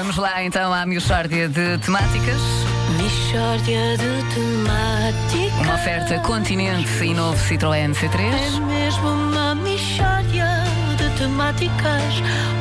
[0.00, 2.40] Vamos lá então à Michórdia de Temáticas.
[2.96, 5.60] Mishória de temáticas.
[5.62, 8.60] Uma oferta Continente e novo Citroën É C3.
[8.64, 10.64] mesmo uma mishória
[10.96, 12.14] de temáticas.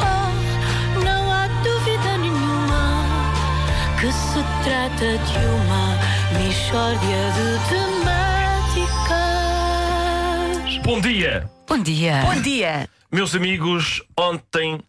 [0.00, 3.04] Oh, não há dúvida nenhuma
[4.00, 5.98] que se trata de uma
[6.40, 7.58] mishória de
[10.72, 10.82] temáticas.
[10.84, 12.22] Bom dia, Bom dia.
[12.24, 12.88] Bom dia.
[13.12, 14.02] meus amigos.
[14.18, 14.80] Ontem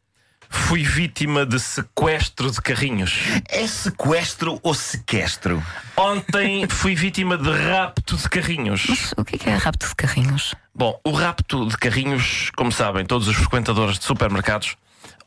[0.50, 3.20] fui vítima de sequestro de carrinhos.
[3.50, 5.64] É sequestro ou sequestro?
[5.96, 9.14] Ontem fui vítima de rapto de carrinhos.
[9.18, 10.56] O que é que é rapto de carrinhos?
[10.74, 14.76] Bom, o rapto de carrinhos, como sabem, todos os frequentadores de supermercados,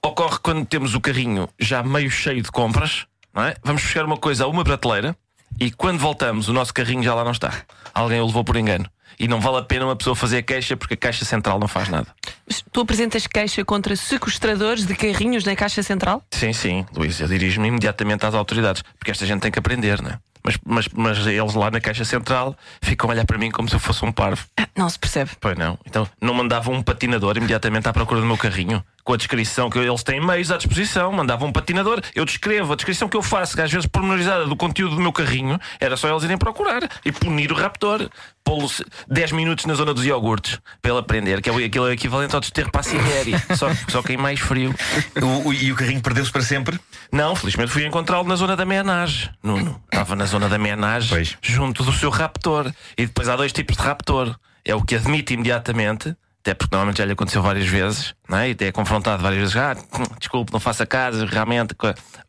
[0.02, 3.54] ocorre quando temos o carrinho já meio cheio de compras, não é?
[3.62, 5.16] Vamos buscar uma coisa a uma prateleira
[5.58, 7.52] e quando voltamos o nosso carrinho já lá não está.
[7.92, 8.86] Alguém o levou por engano.
[9.18, 11.88] E não vale a pena uma pessoa fazer queixa porque a caixa central não faz
[11.88, 12.06] nada.
[12.46, 16.22] Mas Tu apresentas queixa contra sequestradores de carrinhos na Caixa Central?
[16.30, 20.10] Sim, sim, Luís, eu dirijo-me imediatamente às autoridades, porque esta gente tem que aprender, não
[20.10, 20.18] é?
[20.42, 23.74] Mas, mas, mas eles lá na Caixa Central ficam a olhar para mim como se
[23.74, 24.46] eu fosse um parvo.
[24.56, 25.32] Ah, não se percebe.
[25.38, 25.78] Pois não.
[25.84, 29.78] Então não mandavam um patinador imediatamente à procura do meu carrinho, com a descrição que
[29.78, 31.12] eles têm meios à disposição.
[31.12, 34.56] Mandavam um patinador, eu descrevo a descrição que eu faço, que às vezes pormenorizada do
[34.56, 38.08] conteúdo do meu carrinho, era só eles irem procurar e punir o raptor.
[38.42, 38.68] Pô-lo
[39.08, 42.40] 10 minutos na zona dos iogurtes para ele aprender, que é aquilo é equivalente ao
[42.40, 44.74] desterro para a Sibéria, só, só que em mais frio.
[45.22, 46.80] O- o- e o carrinho perdeu-se para sempre?
[47.12, 49.30] Não, felizmente fui encontrá-lo na zona da menage.
[49.42, 51.08] Nuno estava na zona da menage,
[51.42, 52.72] junto do seu raptor.
[52.96, 54.34] E depois há dois tipos de raptor.
[54.64, 58.48] É o que admite imediatamente, até porque normalmente já lhe aconteceu várias vezes, não é?
[58.48, 59.56] e até é confrontado várias vezes.
[59.56, 61.74] Ah, hum, desculpe, não faça caso, realmente.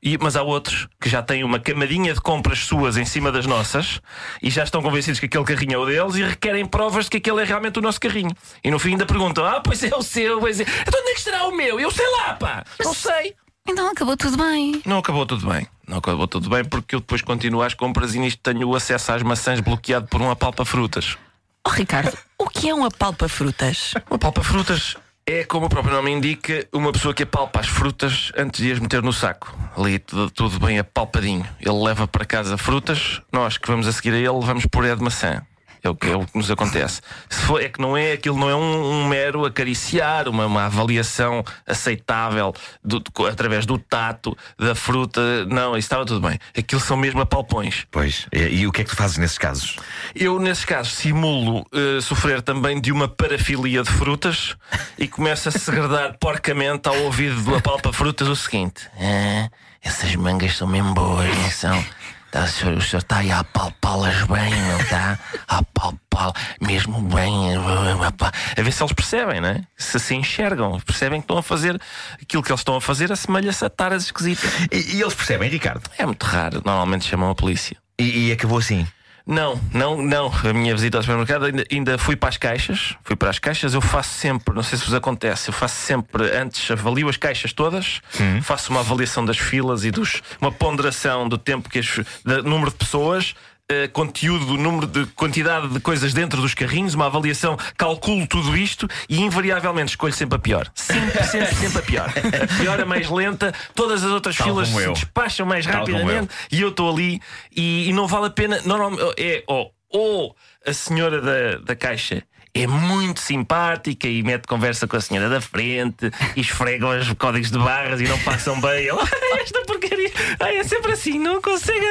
[0.04, 3.46] E, mas há outros que já têm uma camadinha de compras suas em cima das
[3.46, 4.02] nossas
[4.44, 7.18] e já estão convencidos que aquele carrinho é o deles e requerem provas de que
[7.18, 8.32] aquele é realmente o nosso carrinho.
[8.62, 10.64] E no fim ainda perguntam: Ah, pois é o seu, pois é.
[10.64, 11.80] Então onde é que estará o meu?
[11.80, 12.66] Eu sei lá, pá!
[12.84, 13.34] Não sei.
[13.66, 14.82] Então acabou tudo bem.
[14.86, 15.66] Não acabou tudo bem.
[15.88, 19.14] Não acabou tudo bem porque eu depois continuo às compras e nisto tenho o acesso
[19.14, 21.18] às maçãs bloqueado por um apalpa-frutas.
[21.66, 23.94] Oh, Ricardo, o que é um apalpa-frutas?
[24.10, 28.60] Um apalpa-frutas é, como o próprio nome indica, uma pessoa que apalpa as frutas antes
[28.62, 29.56] de as meter no saco.
[29.78, 31.48] Ali tudo, tudo bem apalpadinho.
[31.60, 35.04] Ele leva para casa frutas, nós que vamos a seguir a ele levamos puré de
[35.04, 35.42] maçã.
[35.84, 37.02] É o que, é o que nos acontece.
[37.30, 40.66] Se for, é que não é aquilo, não é um, um mero acariciar, uma, uma
[40.66, 42.54] avaliação aceitável
[42.84, 45.46] do- através do tato da fruta.
[45.46, 46.38] Não, isso estava tudo bem.
[46.58, 47.86] Aquilo são mesmo apalpões.
[47.90, 48.28] Pois.
[48.32, 49.78] E, e o que é que tu fazes nesses casos?
[50.16, 54.56] Eu, nesses casos, simulo eh, sofrer também de uma parafilia de frutas
[54.98, 59.50] e começo a segredar porcamente ao ouvido do apalpa-frutas o seguinte: "Ah,
[59.82, 61.86] essas mangas são mesmo boas, não são?
[62.32, 65.20] Tá, o, senhor, está aí a apalpá-las bem, não está?
[65.50, 66.32] A apalpá
[66.62, 67.56] mesmo bem.
[67.56, 69.62] A ver se eles percebem, não é?
[69.76, 71.80] Se se enxergam, percebem que estão a fazer
[72.22, 74.50] aquilo que eles estão a fazer, assemelha-se a taras esquisitas.
[74.72, 75.82] E, e eles percebem, Ricardo?
[75.98, 77.76] É muito raro, normalmente chamam a polícia.
[78.00, 78.88] E, e acabou assim.
[79.26, 80.32] Não, não, não.
[80.44, 82.96] A minha visita ao supermercado ainda, ainda fui para as caixas.
[83.04, 83.74] Fui para as caixas.
[83.74, 87.54] Eu faço sempre, não sei se vos acontece, eu faço sempre, antes avalio as caixas
[87.54, 88.02] todas,
[88.42, 92.72] faço uma avaliação das filas e dos, uma ponderação do tempo que as, do número
[92.72, 93.36] de pessoas.
[93.72, 98.88] Eh, conteúdo, número de quantidade de coisas dentro dos carrinhos, uma avaliação, calculo tudo isto
[99.08, 100.70] e invariavelmente escolho sempre a pior.
[100.76, 102.10] Sempre, sempre, sempre a pior.
[102.10, 104.94] A pior, a mais lenta, todas as outras Tal filas se eu.
[104.94, 107.22] despacham mais Tal rapidamente e eu estou ali
[107.56, 108.60] e, e não vale a pena.
[108.66, 112.24] Normalmente é ou, ou a senhora da, da caixa.
[112.54, 117.50] É muito simpática e mete conversa com a senhora da frente e esfregam os códigos
[117.50, 118.88] de barras e não passam bem.
[118.90, 119.02] Ela,
[119.34, 121.86] "Ai, esta porcaria, ai, é sempre assim, não consegue.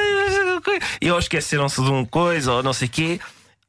[1.00, 3.20] E ou esqueceram-se de um coisa ou não sei o quê.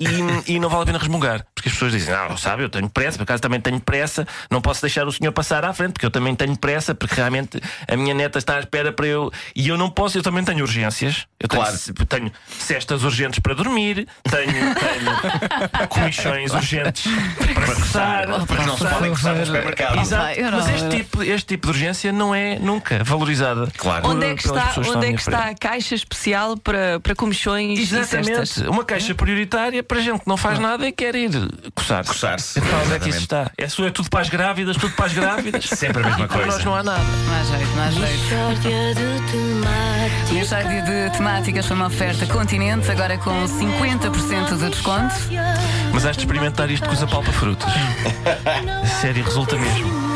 [0.02, 2.90] E, e não vale a pena resmungar, porque as pessoas dizem: Não, sabe, eu tenho
[2.90, 6.06] pressa, por acaso também tenho pressa, não posso deixar o senhor passar à frente, porque
[6.06, 9.32] eu também tenho pressa, porque realmente a minha neta está à espera para eu.
[9.56, 11.28] E eu não posso, eu também tenho urgências.
[11.40, 11.78] Eu tenho, Claro.
[12.08, 17.04] tenho cestas urgentes para dormir, tenho, tenho comichões urgentes
[17.44, 18.28] para coçar.
[18.28, 20.00] Mas não se podem gostar no supermercado.
[20.00, 23.68] Exato, mas este tipo, este tipo de urgência não é nunca valorizada.
[23.78, 24.08] Claro.
[24.10, 27.86] Onde é que está, onde é que está a caixa especial para, para comichões e
[27.86, 28.28] cestas?
[28.28, 31.32] Exatamente, uma caixa prioritária para gente que não faz nada e quer ir
[31.76, 32.06] coçar.
[32.06, 32.60] Coçar-se.
[32.60, 33.52] Então, onde é que isso está?
[33.58, 35.66] É, é tudo para as grávidas, tudo para as grávidas.
[35.68, 36.52] Sempre a mesma Para coisa.
[36.54, 37.04] nós não há nada.
[37.04, 38.62] Não há jeito, não há jeito.
[38.62, 40.32] De temáticas.
[40.32, 45.16] Michórdia de Temáticas foi uma oferta Continente, agora com 50% de desconto.
[45.92, 47.70] Mas has de experimentar isto com os apalpa-frutas.
[49.02, 50.11] Sério, resulta mesmo.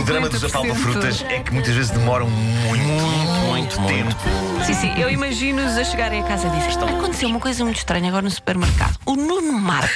[0.00, 0.48] O drama dos 50%.
[0.48, 2.84] apalpa-frutas é que muitas vezes demoram muito.
[2.84, 4.64] Muito, Muito, muito.
[4.64, 8.08] Sim, sim, eu imagino-os a chegarem a casa e dizer: Aconteceu uma coisa muito estranha
[8.08, 8.98] agora no supermercado.
[9.06, 9.88] O Nuno Marco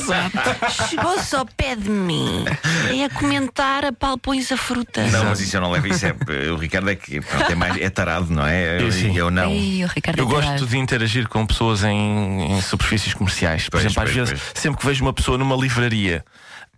[0.88, 2.44] chegou-se ao pé de mim
[2.92, 3.92] e a comentar a
[4.52, 5.06] a fruta.
[5.08, 5.86] Não, mas isso eu não levo.
[5.88, 6.14] Isso é,
[6.50, 8.80] o Ricardo é que pronto, é, mais, é tarado, não é?
[8.80, 9.50] Eu, Sim, eu não.
[9.50, 13.64] Ei, o Ricardo Eu é gosto de interagir com pessoas em, em superfícies comerciais.
[13.64, 14.62] Por Pois, exemplo, às pois, vezes, pois.
[14.62, 16.24] sempre que vejo uma pessoa numa livraria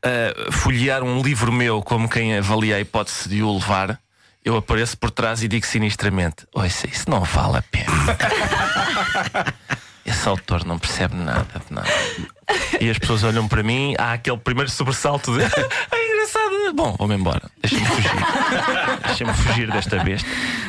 [0.03, 4.01] a folhear um livro meu como quem avalia a hipótese de o levar,
[4.45, 6.47] eu apareço por trás e digo sinistramente:
[6.91, 7.91] isso não vale a pena.
[10.05, 11.89] Esse autor não percebe nada de nada.
[12.81, 15.45] E as pessoas olham para mim, há aquele primeiro sobressalto de.
[15.45, 16.75] é engraçado.
[16.75, 17.43] Bom, vou-me embora.
[17.63, 18.11] Deixa-me fugir.
[19.07, 20.29] Deixa-me fugir desta besta.